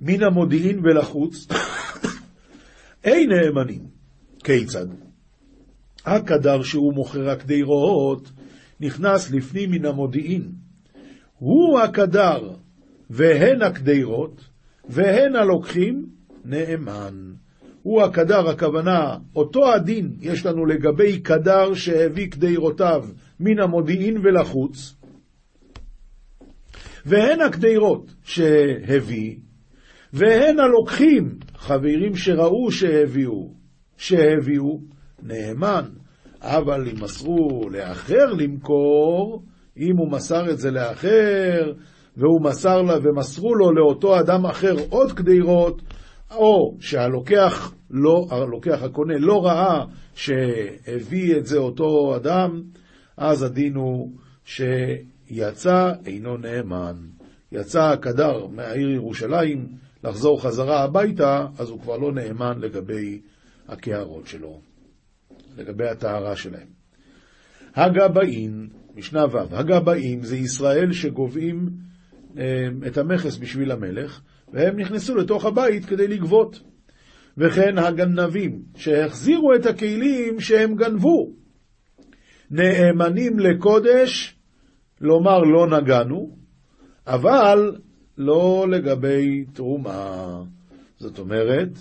[0.00, 1.46] מן המודיעין ולחוץ,
[3.04, 3.86] אין נאמנים.
[4.44, 4.86] כיצד?
[6.06, 8.30] הקדר שהוא מוכר הקדירות
[8.80, 10.52] נכנס לפנים מן המודיעין.
[11.38, 12.50] הוא הקדר,
[13.10, 14.44] והן הקדירות,
[14.88, 16.06] והן הלוקחים,
[16.44, 17.32] נאמן.
[17.82, 23.04] הוא הקדר, הכוונה, אותו הדין יש לנו לגבי קדר שהביא קדירותיו
[23.40, 24.94] מן המודיעין ולחוץ,
[27.06, 29.36] והן הקדירות שהביא,
[30.12, 33.54] והן הלוקחים, חברים שראו שהביאו,
[33.96, 34.80] שהביאו,
[35.22, 35.84] נאמן.
[36.42, 39.42] אבל אם מסרו לאחר למכור,
[39.76, 41.72] אם הוא מסר את זה לאחר,
[42.16, 45.82] והוא מסר לה, ומסרו לו לאותו אדם אחר עוד קדירות,
[46.34, 52.62] או שהלוקח לא, הלוקח הקונה לא ראה שהביא את זה אותו אדם,
[53.16, 54.12] אז הדין הוא
[54.44, 56.96] שיצא אינו נאמן.
[57.52, 59.66] יצא הקדר מהעיר ירושלים
[60.04, 63.20] לחזור חזרה הביתה, אז הוא כבר לא נאמן לגבי
[63.68, 64.60] הקערות שלו,
[65.56, 66.68] לגבי הטהרה שלהם.
[67.74, 71.68] הגבאים, משנה ו', הגבאים זה ישראל שגובים
[72.38, 72.44] אה,
[72.86, 74.20] את המכס בשביל המלך,
[74.52, 76.60] והם נכנסו לתוך הבית כדי לגבות.
[77.38, 81.32] וכן הגנבים, שהחזירו את הכלים שהם גנבו.
[82.50, 84.36] נאמנים לקודש,
[85.00, 86.36] לומר לא נגענו,
[87.06, 87.76] אבל
[88.18, 90.42] לא לגבי תרומה.
[90.98, 91.78] זאת אומרת,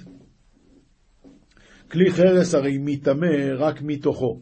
[1.92, 4.42] כלי חרס הרי מטמא רק מתוכו.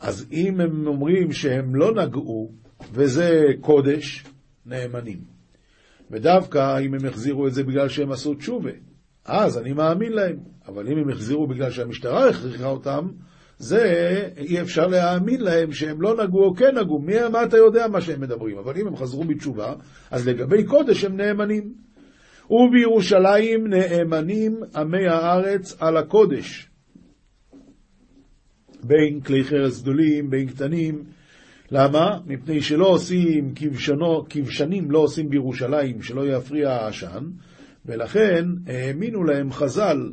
[0.00, 2.52] אז אם הם אומרים שהם לא נגעו,
[2.92, 4.24] וזה קודש,
[4.66, 5.33] נאמנים.
[6.10, 8.70] ודווקא אם הם החזירו את זה בגלל שהם עשו תשובה,
[9.24, 10.36] אז אני מאמין להם.
[10.68, 13.08] אבל אם הם החזירו בגלל שהמשטרה הכריחה אותם,
[13.58, 13.82] זה
[14.36, 16.98] אי אפשר להאמין להם שהם לא נגעו או כן נגעו.
[16.98, 18.58] מי, מה אתה יודע מה שהם מדברים?
[18.58, 19.74] אבל אם הם חזרו בתשובה,
[20.10, 21.74] אז לגבי קודש הם נאמנים.
[22.50, 26.70] ובירושלים נאמנים עמי הארץ על הקודש.
[28.82, 31.04] בין כלי חרס גדולים, בין קטנים,
[31.70, 32.18] למה?
[32.26, 37.24] מפני שלא עושים כבשנו, כבשנים לא עושים בירושלים, שלא יפריע העשן,
[37.86, 40.10] ולכן האמינו להם חז"ל,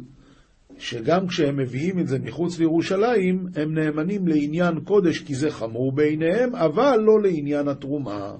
[0.78, 6.56] שגם כשהם מביאים את זה מחוץ לירושלים, הם נאמנים לעניין קודש כי זה חמור בעיניהם,
[6.56, 8.34] אבל לא לעניין התרומה.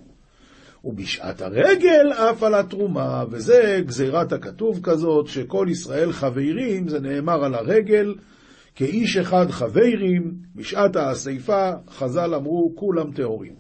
[0.84, 7.56] ובשעת הרגל אף על התרומה, וזה גזירת הכתוב כזאת, שכל ישראל חברים, זה נאמר על
[7.56, 8.16] הרגל,
[8.76, 13.56] כאיש אחד חברים, בשעת האספה, חז"ל אמרו, כולם טהורים.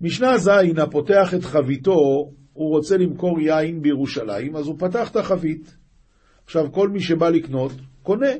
[0.00, 5.76] משנה ז', הפותח את חביתו, הוא רוצה למכור יין בירושלים, אז הוא פתח את החבית.
[6.44, 8.30] עכשיו, כל מי שבא לקנות, קונה,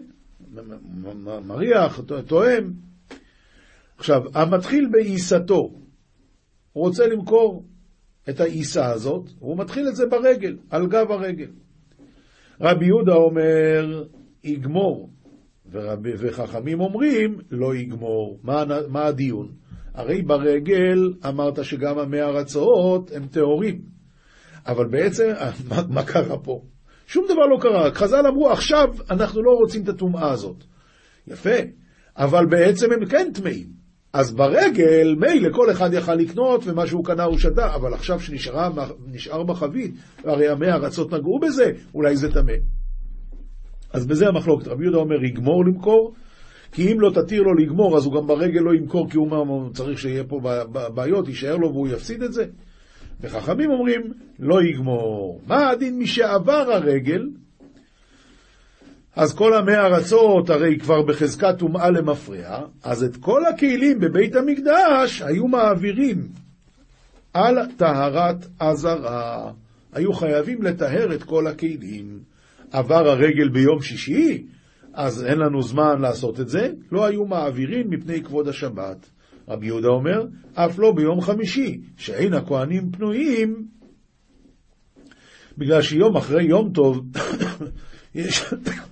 [1.44, 2.72] מריח, תואם.
[3.98, 5.70] עכשיו, המתחיל בעיסתו,
[6.72, 7.64] הוא רוצה למכור
[8.28, 11.50] את העיסה הזאת, הוא מתחיל את זה ברגל, על גב הרגל.
[12.60, 14.04] רבי יהודה אומר,
[14.44, 15.11] יגמור,
[15.70, 18.40] ורב, וחכמים אומרים, לא יגמור.
[18.42, 19.48] מה, מה הדיון?
[19.94, 23.81] הרי ברגל אמרת שגם המי ארצות הם טהורים.
[24.66, 25.33] אבל בעצם,
[25.68, 26.62] מה, מה קרה פה?
[27.07, 30.64] שום דבר לא קרה, חז"ל אמרו, עכשיו אנחנו לא רוצים את הטומאה הזאת.
[31.26, 31.57] יפה,
[32.16, 33.66] אבל בעצם הם כן טמאים.
[34.12, 39.42] אז ברגל, מילא כל אחד יכל לקנות ומה שהוא קנה הוא שתה, אבל עכשיו שנשאר
[39.46, 42.52] בחבית, הרי המי ארצות נגעו בזה, אולי זה טמא.
[43.92, 44.68] אז בזה המחלוקת.
[44.68, 46.14] רבי יהודה אומר, יגמור למכור,
[46.72, 49.98] כי אם לא תתיר לו לגמור, אז הוא גם ברגל לא ימכור, כי הוא צריך
[49.98, 50.40] שיהיה פה
[50.94, 52.44] בעיות, יישאר לו והוא יפסיד את זה.
[53.20, 54.00] וחכמים אומרים,
[54.38, 55.40] לא יגמור.
[55.46, 57.28] מה הדין משעבר הרגל?
[59.16, 65.22] אז כל עמי ארצות הרי כבר בחזקת טומאה למפרע, אז את כל הכלים בבית המקדש
[65.22, 66.28] היו מעבירים
[67.35, 69.52] על טהרת עזרה.
[69.92, 72.31] היו חייבים לטהר את כל הכלים.
[72.72, 74.46] עבר הרגל ביום שישי,
[74.94, 79.11] אז אין לנו זמן לעשות את זה, לא היו מעבירים מפני כבוד השבת.
[79.48, 83.66] רבי יהודה אומר, אף לא ביום חמישי, שאין הכהנים פנויים,
[85.58, 87.06] בגלל שיום אחרי יום טוב
[88.14, 88.44] יש,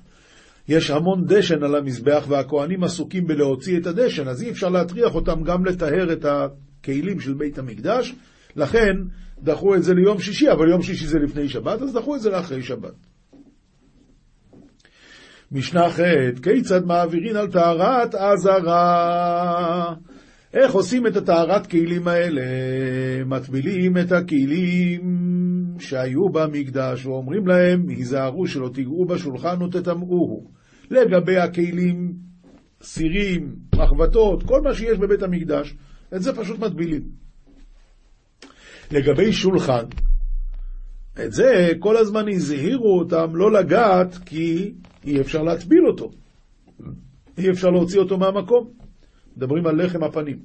[0.69, 5.43] יש המון דשן על המזבח והכהנים עסוקים בלהוציא את הדשן, אז אי אפשר להטריח אותם
[5.43, 8.15] גם לטהר את הכלים של בית המקדש,
[8.57, 8.93] לכן
[9.43, 12.31] דחו את זה ליום שישי, אבל יום שישי זה לפני שבת, אז דחו את זה
[12.31, 13.10] לאחרי שבת.
[15.53, 16.01] משנה ח'
[16.43, 19.95] כיצד מעבירין על טהרת עזרה?
[20.55, 22.43] איך עושים את הטהרת כלים האלה?
[23.27, 25.01] מטבילים את הכלים
[25.79, 30.51] שהיו במקדש ואומרים להם, היזהרו שלא תיגעו בשולחן ותטמאוהו.
[30.91, 32.13] לגבי הכלים,
[32.83, 35.75] סירים, מחבטות, כל מה שיש בבית המקדש,
[36.17, 37.03] את זה פשוט מטבילים.
[38.93, 39.85] לגבי שולחן,
[41.19, 44.73] את זה כל הזמן הזהירו אותם לא לגעת כי
[45.05, 46.11] אי אפשר להטביל אותו.
[47.39, 48.71] אי אפשר להוציא אותו מהמקום.
[49.37, 50.39] מדברים על לחם הפנים.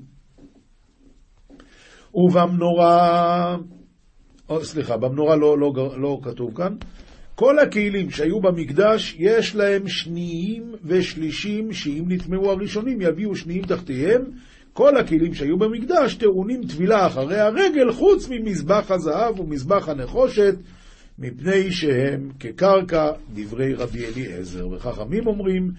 [2.14, 3.58] ובמנורה,
[4.50, 6.76] או, סליחה, במנורה לא, לא, לא כתוב כאן,
[7.36, 14.22] כל הכלים שהיו במקדש, יש להם שניים ושלישים, שאם נטמעו הראשונים יביאו שניים תחתיהם.
[14.76, 20.56] כל הכלים שהיו במקדש טעונים טבילה אחרי הרגל, חוץ ממזבח הזהב ומזבח הנחושת,
[21.20, 24.68] מפני שהם כקרקע דברי רבי אליעזר.
[24.68, 25.72] וחכמים אומרים,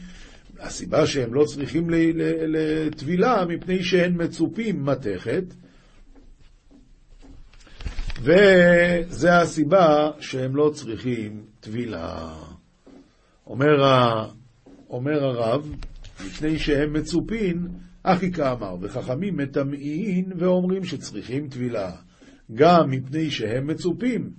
[0.60, 1.90] הסיבה שהם לא צריכים
[2.46, 5.44] לטבילה, מפני שהם מצופים מתכת,
[8.20, 12.34] וזה הסיבה שהם לא צריכים טבילה.
[13.46, 13.84] אומר.
[14.90, 15.74] אומר הרב,
[16.26, 17.68] מפני שהם מצופין,
[18.08, 21.92] אחי כאמר, וחכמים מטמאין ואומרים שצריכים טבילה,
[22.54, 24.30] גם מפני שהם מצופים,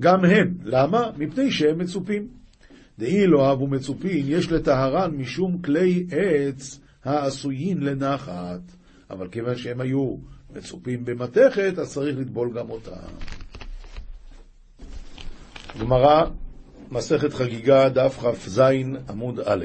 [0.00, 0.54] גם הם.
[0.64, 1.10] למה?
[1.18, 2.28] מפני שהם מצופים.
[2.98, 8.60] דאי לא אהבו מצופין, יש לטהרן משום כלי עץ העשויין לנחת.
[9.10, 10.16] אבל כיוון שהם היו
[10.56, 12.96] מצופים במתכת, אז צריך לטבול גם אותה.
[15.80, 16.24] גמרא,
[16.90, 18.62] מסכת חגיגה, דף כ"ז
[19.08, 19.64] עמוד א'.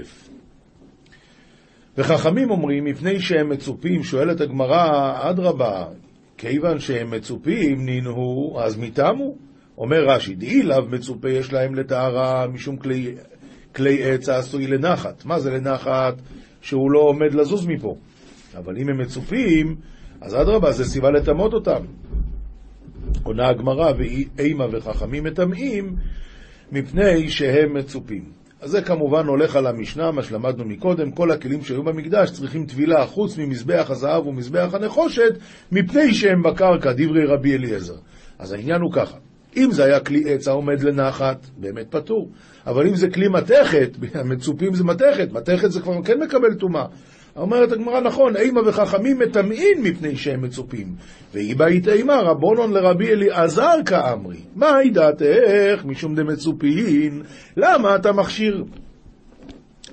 [1.97, 5.85] וחכמים אומרים, מפני שהם מצופים, שואלת הגמרא, אדרבה,
[6.37, 9.35] כיוון שהם מצופים, נינהו, אז מתמו.
[9.77, 13.15] אומר רש"י, דאי לאו מצופה יש להם לטהרה משום כלי,
[13.75, 15.25] כלי עץ העשוי לנחת.
[15.25, 16.13] מה זה לנחת?
[16.61, 17.95] שהוא לא עומד לזוז מפה.
[18.57, 19.75] אבל אם הם מצופים,
[20.21, 21.85] אז אדרבה, זה סיבה לטמות אותם.
[23.23, 25.95] עונה הגמרא, ואימה וחכמים מטמאים,
[26.71, 28.40] מפני שהם מצופים.
[28.61, 33.05] אז זה כמובן הולך על המשנה, מה שלמדנו מקודם, כל הכלים שהיו במקדש צריכים טבילה
[33.05, 35.37] חוץ ממזבח הזהב ומזבח הנחושת,
[35.71, 37.95] מפני שהם בקרקע, דברי רבי אליעזר.
[38.39, 39.17] אז העניין הוא ככה,
[39.57, 42.29] אם זה היה כלי עץ העומד לנחת, באמת פטור.
[42.67, 43.89] אבל אם זה כלי מתכת,
[44.31, 46.85] מצופים זה מתכת, מתכת זה כבר כן מקבל טומאה.
[47.35, 50.87] אומרת הגמרא, נכון, אימה וחכמים מטמאין מפני שהם מצופים.
[51.33, 54.39] והיא באית אימה, רבונון לרבי אליעזר כאמרי.
[54.55, 57.21] מהי דעתך משום דמצופין?
[57.57, 58.63] למה אתה מכשיר?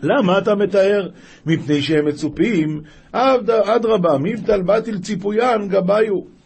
[0.02, 1.08] למה אתה מתאר?
[1.46, 2.80] מפני שהם מצופים,
[3.12, 6.38] אדרבה, מבטל בתיל ציפויין גביו.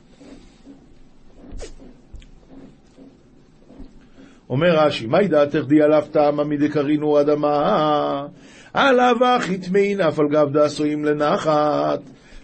[4.51, 8.27] אומר רש"י, מהי דעתך די עליו טעמה מדקרינו אדמה?
[8.75, 12.01] עליו אחי טמאין אף על גב דעשויים לנחת.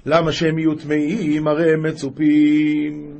[0.07, 1.49] למה שהם יהיו טמאים?
[1.49, 3.15] הרי הם מצופים.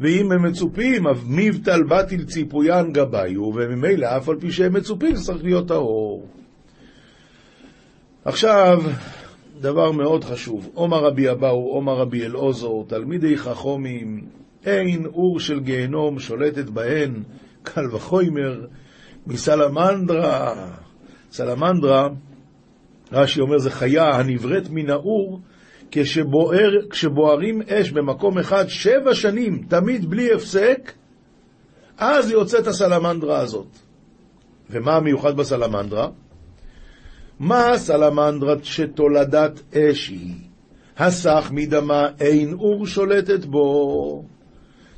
[0.00, 5.68] ואם הם מצופים, מבטל בטיל ציפוין גביו, וממילא אף על פי שהם מצופים צריך להיות
[5.68, 6.28] טהור.
[8.24, 8.82] עכשיו,
[9.60, 14.26] דבר מאוד חשוב, עומר רבי אבאו, עומר רבי אלעוזור, תלמידי חכומים,
[14.64, 17.22] אין אור של גיהנום שולטת בהן,
[17.62, 18.66] קל וחומר,
[19.26, 20.54] מסלמנדרה.
[21.30, 22.08] סלמנדרה,
[23.12, 25.40] רש"י אומר, זה חיה הנבראת מן האור,
[25.90, 30.92] כשבוער, כשבוערים אש במקום אחד שבע שנים, תמיד בלי הפסק,
[31.98, 33.68] אז יוצאת הסלמנדרה הזאת.
[34.70, 36.08] ומה המיוחד בסלמנדרה?
[37.40, 40.34] מה סלמנדרת שתולדת אש היא?
[40.98, 44.24] הסך מדמה אין אור שולטת בו.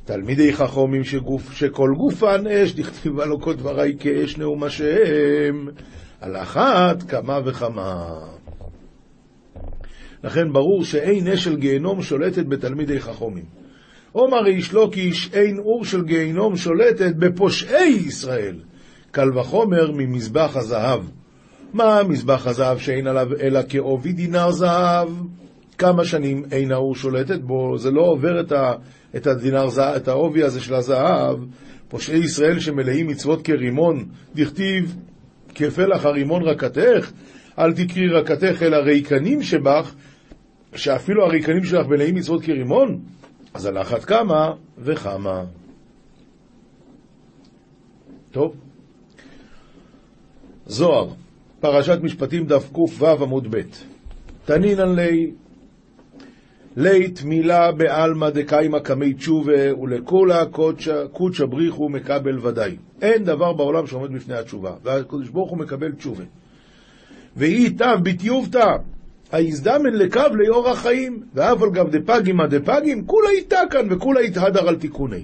[0.05, 5.65] תלמידי חכומים שגוף, שכל גופן אש, דכתיבה לו כל דברי כאש נאום השם,
[6.21, 8.19] על אחת כמה וכמה.
[10.23, 13.45] לכן ברור שאין אש של גיהנום שולטת בתלמידי חכומים.
[14.11, 18.59] עומר איש לא קיש, אין אור של גיהנום שולטת בפושעי ישראל.
[19.11, 21.01] קל וחומר ממזבח הזהב.
[21.73, 25.09] מה מזבח הזהב שאין עליו אלא כעובי דינר זהב?
[25.77, 28.73] כמה שנים אין האור שולטת בו, זה לא עובר את, ה,
[29.15, 31.37] את הדינר זהב, את העובי הזה של הזהב.
[31.87, 34.05] פושעי ישראל שמלאים מצוות כרימון,
[34.35, 34.95] דכתיב
[35.55, 37.11] כפלח הרימון רקתך,
[37.59, 39.95] אל תקרי רקתך אלא ריקנים שבך,
[40.75, 42.99] שאפילו הריקנים שלך מלאים מצוות כרימון,
[43.53, 45.43] אז על אחת כמה וכמה.
[48.31, 48.55] טוב.
[50.65, 51.09] זוהר
[51.59, 53.61] פרשת משפטים דף ק"ו עמוד ב'
[54.45, 55.31] תנינן לי
[56.77, 60.45] לית מילה בעלמא דקיימא קמי תשובה ולכולה
[61.11, 62.77] קודשא בריחו מקבל ודאי.
[63.01, 66.23] אין דבר בעולם שעומד בפני התשובה, והקדוש ברוך הוא מקבל תשובה.
[67.37, 68.75] ואי תב בתיובתא
[69.31, 74.75] היזדמן לקו ליאור החיים, ואף על גב דפגימא דפגים, כולה איתה כאן וכולה יתהדר על
[74.75, 75.23] תיקוני.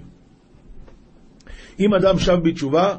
[1.79, 2.95] אם אדם שב בתשובה,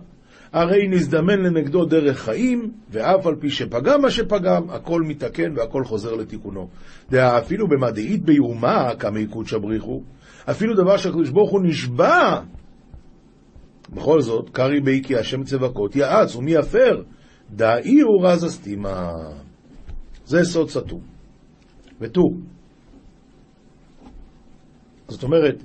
[0.56, 6.14] הרי נזדמן לנגדו דרך חיים, ואף על פי שפגם מה שפגם, הכל מתקן והכל חוזר
[6.14, 6.68] לתיקונו.
[7.10, 10.02] דעה אפילו במדעית ביומה, כמי קודשא בריחו,
[10.50, 12.40] אפילו דבר שהקדוש ברוך הוא נשבע.
[13.94, 17.02] בכל זאת, קרי בי כי השם צבקות יעץ, ומי יפר?
[17.50, 19.12] דאי הוא רז אסתימה.
[20.24, 21.00] זה סוד סתום.
[22.00, 22.22] ותו.
[25.08, 25.62] זאת אומרת,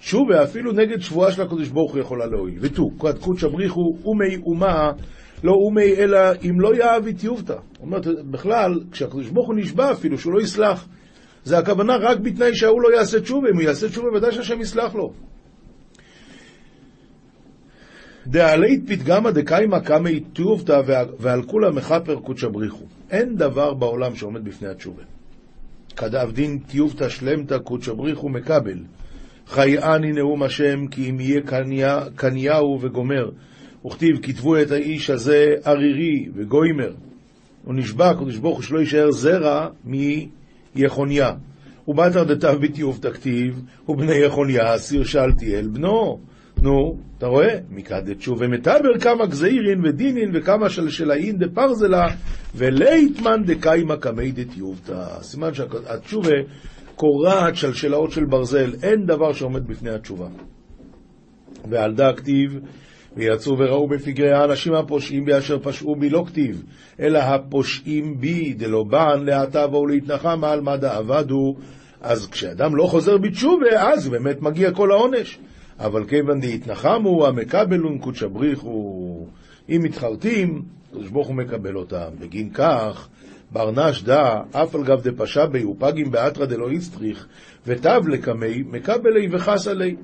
[0.00, 2.58] התשובה אפילו נגד שבועה של הקדוש ברוך הוא יכולה להועיל.
[2.60, 4.92] ותו, כד קודשא בריחו אומי אומה,
[5.44, 6.18] לא אומי אלא
[6.50, 7.52] אם לא יאהב יתיובתא.
[7.72, 10.88] זאת אומרת, בכלל, כשהקדוש ברוך הוא נשבע אפילו שהוא לא יסלח,
[11.44, 14.94] זה הכוונה רק בתנאי שההוא לא יעשה תשובה, אם הוא יעשה תשובה ודאי שהשם יסלח
[14.94, 15.12] לו.
[18.26, 20.80] דעלית פתגמא דקיימא קמא תיובתא
[21.18, 22.84] ועל כולה מכפר קודשא בריחו.
[23.10, 25.02] אין דבר בעולם שעומד בפני התשובה.
[25.96, 28.78] כדאב דין תיובתא שלמתא קודשא בריחו מקבל.
[29.50, 31.40] חייאני נאום השם, כי אם יהיה
[32.16, 33.30] קנייהו וגומר.
[33.86, 36.92] וכתיב, כתבו את האיש הזה ערירי וגוימר.
[37.64, 39.68] הוא נשבע, הקדוש ברוך הוא, שלא יישאר זרע
[40.74, 41.32] מיחוניה.
[41.88, 46.20] ובתר דתיו בתיוב תכתיב, ובני יחוניה אסיר שאלתי אל בנו.
[46.62, 47.58] נו, אתה רואה?
[47.70, 52.06] מקד תשובה מטבר כמה גזירין ודינין וכמה שלשלאין דפרזלה
[52.54, 55.22] ולייטמן דקיימה קמי דתיובתא.
[55.22, 56.34] סימן שהתשובה
[57.00, 60.28] קורעת שלשלאות של ברזל, אין דבר שעומד בפני התשובה.
[61.70, 62.58] ועל דה כתיב,
[63.16, 66.62] ויצאו וראו בפגרי האנשים הפושעים בי אשר פשעו בי לא כתיב,
[67.00, 71.54] אלא הפושעים בי דלא בן להטב או להתנחם על מה דאבדו.
[72.00, 75.38] אז כשאדם לא חוזר בתשובה, אז באמת מגיע כל העונש.
[75.78, 79.26] אבל כיוון דהתנחמו, המקבלון קודשא בריחו.
[79.68, 82.08] אם מתחרטים, הקדוש ברוך הוא מקבל אותם.
[82.18, 83.08] בגין כך,
[83.52, 87.26] ברנש דא, אף על גב דפשע בי ופגים באתרא דלא איסטריך,
[87.66, 89.96] ותב לקמי, מקבלי וחס עלי.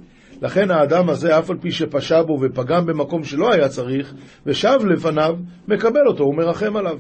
[0.43, 4.15] לכן האדם הזה, אף על פי שפשע בו ופגם במקום שלא היה צריך,
[4.47, 5.37] ושב לפניו,
[5.69, 6.99] מקבל אותו ומרחם עליו.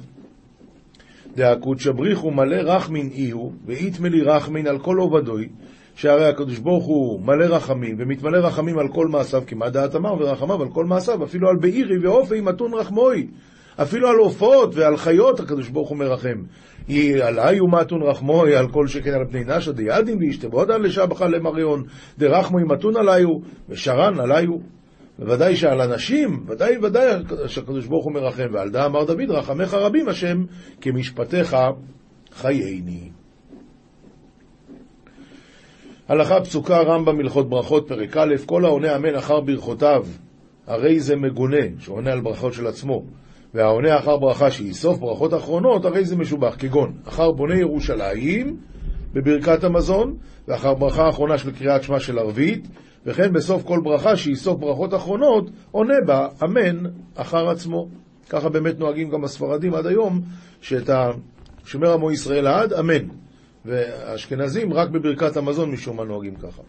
[1.37, 5.49] דאקות שבריחו מלא רחמין איהו, ואיתמלי רחמין על כל עובדוי,
[5.95, 10.63] שהרי הקדוש ברוך הוא מלא רחמים, ומתמלא רחמים על כל מעשיו, כמעט דעת אמר, ורחמיו
[10.63, 13.27] על כל מעשיו, אפילו על בעירי ועופי מתון רחמוי.
[13.83, 16.43] אפילו על עופות ועל חיות הקדוש ברוך הוא מרחם.
[17.23, 21.83] עלי ומתון רחמוי על כל שכן על בני נשא דיאדים וישתבוד על לשבחה למריון
[22.19, 23.29] דרחמוי מתון עליו
[23.69, 24.77] ושרן עליו.
[25.19, 27.11] בוודאי שעל אנשים, ודאי ודאי
[27.47, 30.45] שהקדוש ברוך הוא מרחם, ועל דה אמר דוד רחמך רבים השם
[30.81, 31.57] כמשפטיך
[32.33, 33.11] חייני.
[36.09, 40.05] הלכה פסוקה רמב"ם הלכות ברכות פרק א', כל העונה אמן אחר ברכותיו
[40.67, 43.03] הרי זה מגונה, שעונה על ברכות של עצמו,
[43.57, 48.57] והעונה אחר ברכה שהיא סוף ברכות אחרונות, הרי זה משובח, כגון אחר בונה ירושלים
[49.13, 50.17] בברכת המזון,
[50.49, 52.69] ואחר ברכה אחרונה של קריאת שמע של ערבית,
[53.07, 57.89] וכן בסוף כל ברכה שהיא סוף ברכות אחרונות, עונה בה אמן אחר עצמו.
[58.29, 60.21] ככה באמת נוהגים גם הספרדים עד היום,
[60.61, 60.91] שאת
[61.65, 63.09] השומר עמו ישראל עד, אמן.
[63.65, 66.63] והאשכנזים רק בברכת המזון משום מה נוהגים ככה.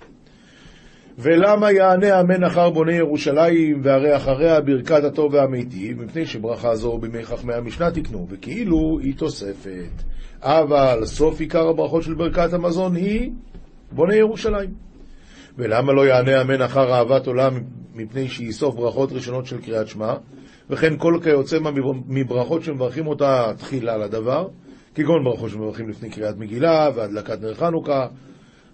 [1.17, 7.25] ולמה יענה אמן אחר בוני ירושלים, והרי אחריה ברכת הטוב והמיטיב, מפני שברכה זו בימי
[7.25, 10.03] חכמי המשנה תקנו, וכאילו היא תוספת.
[10.41, 13.31] אבל סוף עיקר הברכות של ברכת המזון היא
[13.91, 14.69] בוני ירושלים.
[15.57, 17.59] ולמה לא יענה אמן אחר אהבת עולם,
[17.95, 20.13] מפני שהיא סוף ברכות ראשונות של קריאת שמע,
[20.69, 21.57] וכן כל כיוצא
[22.07, 24.47] מברכות שמברכים אותה תחילה לדבר,
[24.95, 28.07] כגון ברכות שמברכים לפני קריאת מגילה והדלקת נר חנוכה,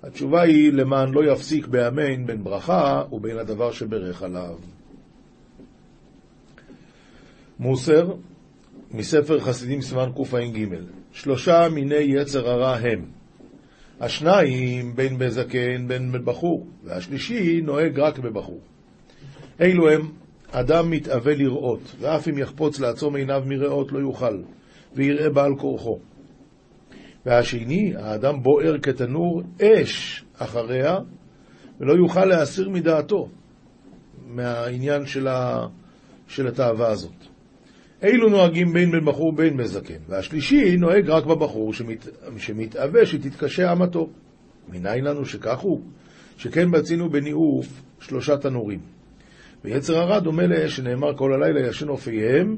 [0.04, 4.56] התשובה היא למען לא יפסיק באמן בין ברכה ובין הדבר שברך עליו.
[7.60, 8.14] מוסר,
[8.92, 10.68] מספר חסידים סימן קע"ג,
[11.12, 13.06] שלושה מיני יצר הרע הם
[14.00, 18.60] השניים בין בזקן בין בבחור, והשלישי נוהג רק בבחור.
[19.62, 20.02] אלו הם
[20.52, 24.42] אדם מתאווה לראות, ואף אם יחפוץ לעצום עיניו מראות לא יוכל,
[24.96, 26.00] ויראה בעל כורחו.
[27.26, 30.98] והשני, האדם בוער כתנור אש אחריה,
[31.80, 33.30] ולא יוכל להסיר מדעתו
[34.28, 35.68] מהעניין של, ה...
[36.28, 37.28] של התאווה הזאת.
[38.04, 42.08] אילו נוהגים בין בן בחור ובין בזקן, והשלישי נוהג רק בבחור שמת...
[42.38, 44.10] שמתאווה שתתקשה אמתו.
[44.70, 45.82] מניין לנו שכך הוא?
[46.38, 48.80] שכן בצינו בניאוף שלושה תנורים.
[49.64, 52.58] ויצר הרע דומה לאש שנאמר כל הלילה ישן אופיהם,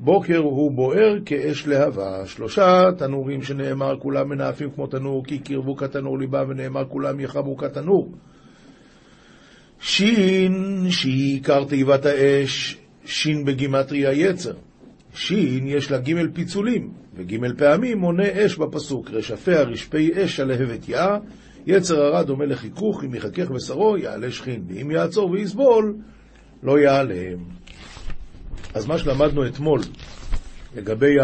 [0.00, 2.26] בוקר הוא בוער כאש להבה.
[2.26, 8.12] שלושה תנורים שנאמר כולם מנאפים כמו תנור, כי קרבו כתנור ליבה, ונאמר כולם יחבו כתנור.
[9.80, 14.52] שין, שהיא עיקר תיבת האש, שין בגימטריה יצר.
[15.14, 21.18] שין יש לה ג' פיצולים, וג' פעמים מונה אש בפסוק, רשפיה רשפי אש הלהבת יה,
[21.66, 25.96] יצר הרע דומה לחיכוך, אם יחכך בשרו יעלה שכין, ואם יעצור ויסבול,
[26.62, 27.38] לא יעלם.
[28.76, 29.80] אז מה שלמדנו אתמול
[30.74, 31.16] לגבי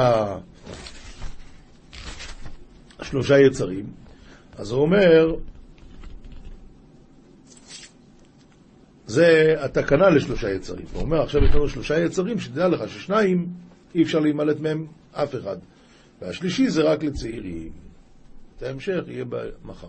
[2.98, 3.86] השלושה יצרים,
[4.56, 5.34] אז הוא אומר,
[9.06, 10.86] זה התקנה לשלושה יצרים.
[10.92, 13.48] הוא אומר, עכשיו יש לנו שלושה יצרים, שתדע לך ששניים
[13.94, 15.56] אי אפשר להימלט מהם אף אחד.
[16.22, 17.72] והשלישי זה רק לצעירים.
[18.56, 19.24] את ההמשך יהיה
[19.64, 19.88] מחר.